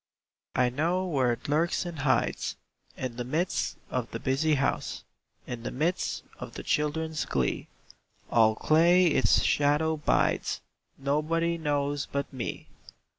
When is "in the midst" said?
2.97-3.77, 5.45-6.23